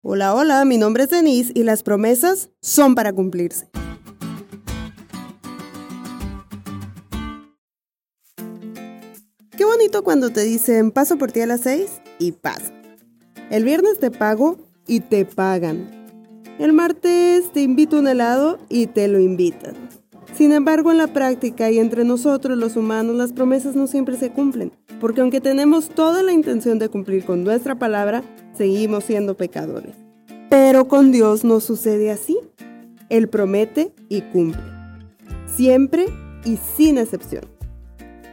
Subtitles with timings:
[0.00, 3.68] Hola, hola, mi nombre es Denise y las promesas son para cumplirse.
[9.56, 12.72] Qué bonito cuando te dicen paso por ti a las 6 y pasa.
[13.50, 15.90] El viernes te pago y te pagan.
[16.60, 19.74] El martes te invito un helado y te lo invitan.
[20.38, 24.30] Sin embargo, en la práctica y entre nosotros los humanos las promesas no siempre se
[24.30, 24.70] cumplen,
[25.00, 28.22] porque aunque tenemos toda la intención de cumplir con nuestra palabra,
[28.56, 29.96] seguimos siendo pecadores.
[30.48, 32.38] Pero con Dios no sucede así.
[33.08, 34.62] Él promete y cumple.
[35.56, 36.06] Siempre
[36.44, 37.42] y sin excepción.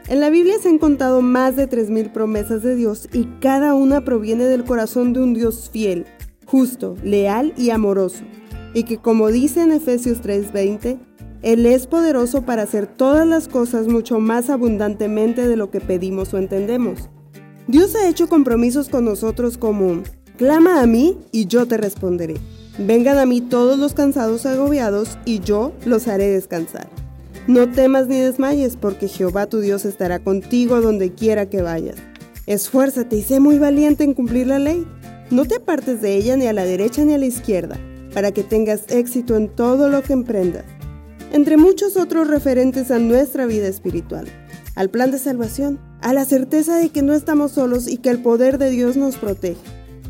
[0.08, 4.05] En la Biblia se han contado más de 3.000 promesas de Dios y cada una
[4.05, 6.05] proviene del corazón de un Dios fiel,
[6.46, 8.26] justo, leal y amoroso,
[8.76, 10.99] y que como dice en Efesios 3:20,
[11.45, 16.34] Él es poderoso para hacer todas las cosas mucho más abundantemente de lo que pedimos
[16.34, 17.08] o entendemos.
[17.68, 20.02] Dios ha hecho compromisos con nosotros como,
[20.38, 22.34] clama a mí y yo te responderé.
[22.80, 26.87] Vengan a mí todos los cansados agobiados y yo los haré descansar.
[27.46, 31.98] No temas ni desmayes, porque Jehová tu Dios estará contigo donde quiera que vayas.
[32.48, 34.84] Esfuérzate y sé muy valiente en cumplir la ley.
[35.30, 37.77] No te apartes de ella ni a la derecha ni a la izquierda,
[38.15, 40.65] para que tengas éxito en todo lo que emprendas.
[41.36, 44.26] Entre muchos otros referentes a nuestra vida espiritual,
[44.74, 48.22] al plan de salvación, a la certeza de que no estamos solos y que el
[48.22, 49.60] poder de Dios nos protege.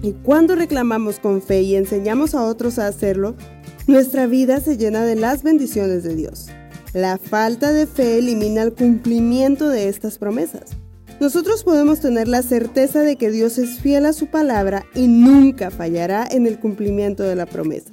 [0.03, 3.35] Y cuando reclamamos con fe y enseñamos a otros a hacerlo,
[3.87, 6.45] nuestra vida se llena de las bendiciones de Dios.
[6.93, 10.77] La falta de fe elimina el cumplimiento de estas promesas.
[11.19, 15.71] Nosotros podemos tener la certeza de que Dios es fiel a su palabra y nunca
[15.71, 17.91] fallará en el cumplimiento de la promesa.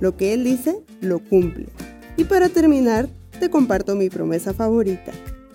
[0.00, 1.66] Lo que Él dice, lo cumple.
[2.16, 3.08] Y para terminar,
[3.40, 5.12] te comparto mi promesa favorita.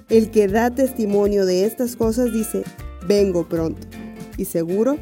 [0.10, 2.64] El que da testimonio de estas cosas dice,
[3.08, 3.88] vengo pronto.
[4.38, 4.98] Y seguro,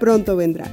[0.00, 0.64] pronto vendrá.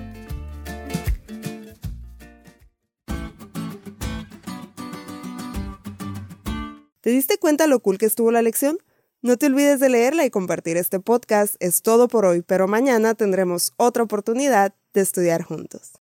[7.01, 8.77] ¿Te diste cuenta lo cool que estuvo la lección?
[9.21, 11.55] No te olvides de leerla y compartir este podcast.
[11.59, 15.91] Es todo por hoy, pero mañana tendremos otra oportunidad de estudiar juntos.